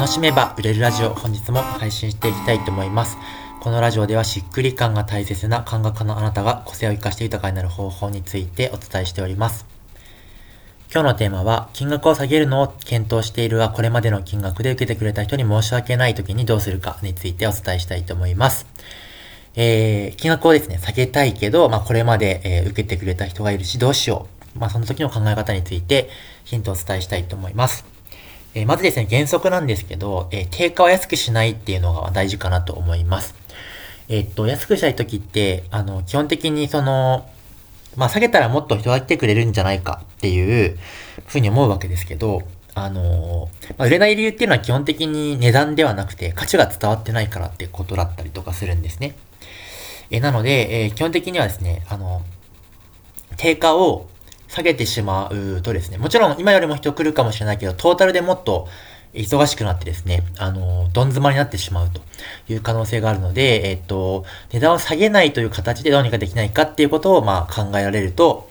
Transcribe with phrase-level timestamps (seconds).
[0.00, 3.18] 楽しめば売れるラジオ本日も配信していきたいと思います。
[3.60, 9.66] このラジオではしっくり感が大切な感覚のあなたが個性を生かして豊かになる方法についてお伝えしております。
[10.90, 18.64] 今日のテーマは金額を下げるのを検討しているがこれまでの金額で受けてくれた人に申し訳ない時にどうするかについてお伝えしたいと思います。
[19.54, 24.58] えー、金額をですね、下げたいけど、まあこれまで、えー、受けてくれた人がいるしどうしよう。
[24.58, 26.08] まあその時の考え方について
[26.44, 27.99] ヒントをお伝えしたいと思います。
[28.54, 33.34] えー、まずですね、原則なんですけど、えー、定価は安くしないっていうのが大事かなと思います。
[34.08, 37.28] えー、っと、安くしたい時って、あの、基本的にその、
[37.96, 40.78] まあ、下げたらもっと人が来てくれるんじゃないかっていう
[41.26, 42.42] ふうに思うわけですけど、
[42.74, 49.16] あのまあ、売れない理由っていうのは基本的に値段ではなくて価値が伝わってないからってことだったりとかするんですね。
[50.10, 52.22] えなので、えー、基本的にはですね、あの、
[53.36, 54.08] 定価を
[54.50, 58.66] 下げてしまうとですね、もちろん今よりも人来るかもしれないけど、トータルでもっと
[59.14, 62.00] 忙しくなってですね、あの、どん詰まりになってしまうと
[62.48, 68.50] いう可能性があるので、えっと、値段を下げないという形でどうにかできないかっていうことを、まあ、考えられると、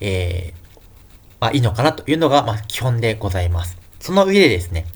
[0.00, 0.66] えー、
[1.40, 3.78] まあ、いいのかなというのが、まあ、基本でございます。
[4.00, 4.86] その上でですね、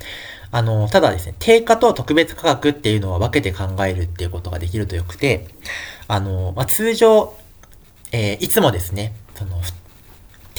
[0.52, 5.46] あの、ただですね、定価と特別価格っていうのは分けて考えるっていうことができるとよくて、
[6.08, 7.34] あの、まあ、通常、
[8.12, 9.60] えー、いつもですね、その、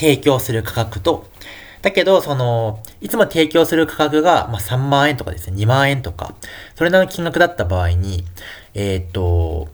[0.02, 1.28] 提供する価格と、
[1.84, 6.34] だけど、その、いつも提供する価格が、まあ、3万円とかですね、2万円とか、
[6.76, 8.24] それなりの金額だった場合に、
[8.74, 9.68] えー、っと、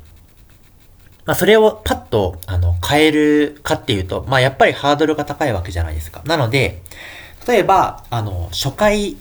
[1.26, 6.22] まあ、それをパッと、あの、変えるかっていうと、まあ、やっぱりハードルが高いわけじゃないですか。
[6.26, 6.82] なので、
[7.48, 9.16] 例えば、あの、初回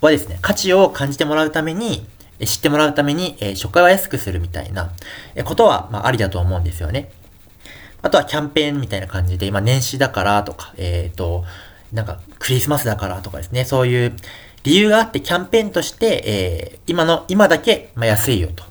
[0.00, 2.04] はですね、価値を感じてもらうために、
[2.44, 4.90] 知ってもらうために、え、初回は安くするみたいな、
[5.36, 7.10] えことは、まあ、ありだと思うんですよね。
[8.02, 11.44] あとはキャンペーンみたいな感じで、今年始だからとか、えっ、ー、と、
[11.92, 14.16] なんかクリスマスだからとかですね、そういう
[14.62, 18.64] 理由があってキャンペーンとして、えー、今の、今だけ、ま、安いよと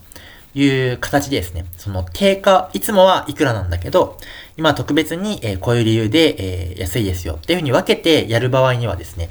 [0.58, 4.18] いう形でですね、その定価、いつもはいくらなんだけど、
[4.56, 9.30] 今特別に、え、こういう理由で、え、安いですよっていうふうに分けてやる場合にはですね、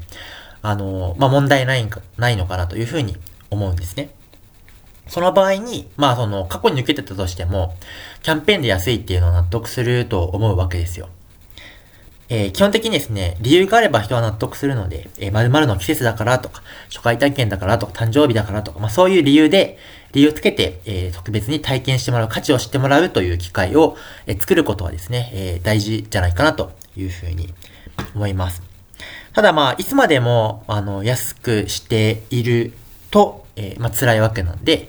[0.63, 3.17] あのまあ、問題ないんか、ないのかなというふうに
[3.51, 4.11] 思うんですね。
[5.09, 7.75] その場合に、まあその過去に受けてたとしても、
[8.23, 11.09] キャンペーンで安いっていうのを納得すると思うわけですよ。
[12.29, 19.79] えー、基本的にですね、理由があれば人は納得するので、えー、〇〇の季節だからとか、初回体験だからとか、誕生日だからとか、まあそういう理由で、
[20.13, 23.97] 理由をつけて、えー、特別に体験してもらう、価値を知ってもらうという機会を、
[24.27, 27.55] えー、作ることはですね、えー、大事じゃないかなというふうに
[28.15, 28.63] 思います。
[29.33, 32.73] ただまあ、いつまでも、あの、安くしている
[33.13, 34.89] と、えー、まあ辛いわけなんで、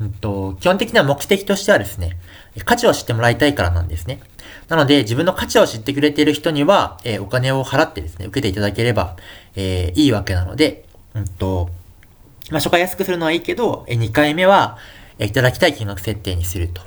[0.00, 2.18] うんと、基本的な目的としてはですね、
[2.64, 4.20] 価値を知ってもらいたいからなんですね。
[4.68, 9.16] なので、自分の価値を知ってくれている人には、えー、お金を払ってですね、受けていただければ、
[9.54, 11.70] えー、いいわけなので、うんと、
[12.50, 14.78] まあ、初回安くするのはいいけど、えー、2回目は、
[15.18, 16.82] えー、いただきたい金額設定にすると。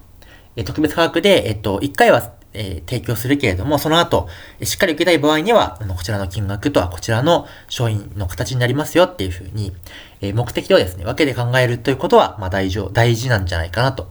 [0.56, 4.28] えー、特別価格で、えっ、と、1回は、えー、提供するけれども、その後、
[4.64, 9.72] しっかり受けたい場合には、こちらの金額とはこちらの商品の形になりますよっていうふうに、
[10.22, 14.09] え、目的をですね、分けて考えるということは、まあ、大事、大事なんじゃないかなと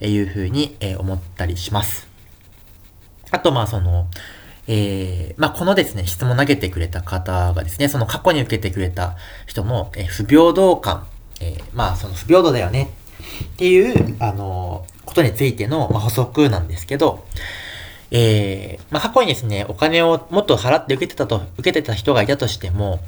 [0.00, 2.08] いうふうに、え、思ったりします。
[3.30, 4.08] あと、まあ、その、
[4.68, 9.16] えー、まあ、このですね、質問投げてくれた方がですね、その過去に受けてくれた
[9.46, 11.06] 人の、え、不平等感、
[11.40, 12.90] えー、まあ、その不平等だよね
[13.54, 17.24] っていう、あのことについての、まあ、補足なんですけど、
[18.10, 23.00] えー、まあ、過去にですね、お金をもっと払って受けてたと、受けてた人がいたとしても、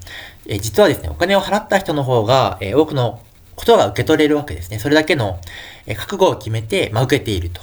[0.46, 3.20] えー、実はですね、お金を払った人の方が、えー、多くの
[3.58, 4.78] ことが受け取れるわけですね。
[4.78, 5.40] それだけの、
[5.86, 7.60] え覚悟を決めて、まあ、受けていると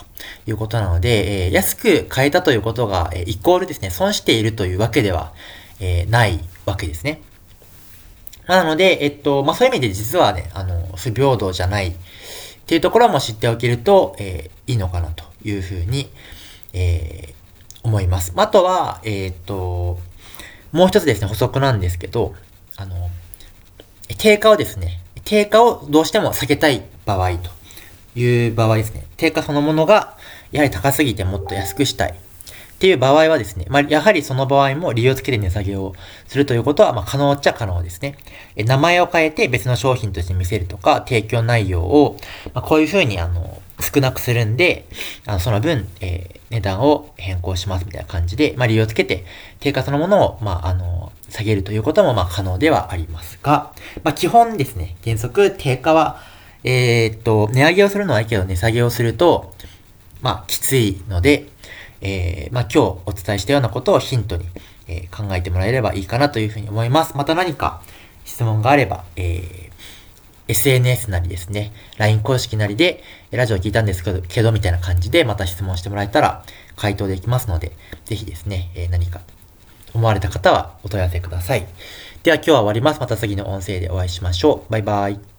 [0.47, 5.31] いうことなので、え安く買えたということが、えイコールですね、損しているというわけでは、
[5.79, 7.21] えないわけですね。
[8.47, 11.93] なので、えっと、まあ、そういう意味で実はね、あの、不平等じゃないっ
[12.65, 16.09] ていうところも知っておけると、え、いいのかなというふうに、
[16.75, 18.33] えー、思います。
[18.35, 19.99] あとは、えー、っと、
[20.71, 22.35] もう一つですね、補足なんですけど、
[22.75, 23.09] あの、
[24.17, 27.49] 低価をですね、低価をどうしても避けたい場合と
[28.19, 30.17] いう場合ですね、低価そのものが
[30.51, 32.15] やはり高すぎてもっと安くしたい
[32.75, 35.95] っていう場合はですね、まあ、やはりその場合も理由をつけて値下げを
[36.27, 38.17] するということは、まあ、可能っちゃ可能ですね。
[38.57, 42.17] え名前を変えて別の商品として見せるとか、提供内容を、
[42.53, 44.85] まあ、こういうふうに、あの、少なくするんで、
[45.25, 49.23] あのその分、えー、値段を変更しますみたいな感じで、まあ、理由をつけて、
[49.61, 53.71] 定価そのものを、まあ、あの、下げるということも、まあ、可能ではありますが、
[54.03, 56.19] まあ、基本ですね、原則、定価は、
[56.65, 59.53] えー、っと、値上げをするのはいいけど、値下げをすると、
[60.21, 61.47] まあ、きついので、
[62.07, 64.45] えー、まあ、今日お伝えしたようなことをヒントに、
[64.87, 67.17] えー、考えてもらえればいいかなというふうに思います。
[67.17, 67.81] また何か
[68.25, 69.71] 質問があれば、え、
[70.47, 76.43] SNS なりですね、LINE 公式なりで、ラジオ聞いたんですけど、けどみたいな感じでまた質問してもらえたら
[76.75, 77.71] 回答できますので、
[78.05, 79.21] ぜひですね、え、何か
[79.95, 81.65] 思われた方はお問い合わせください。
[82.21, 82.99] では今日は終わります。
[82.99, 84.71] また次の音声でお会いしましょう。
[84.71, 85.34] バイバイ。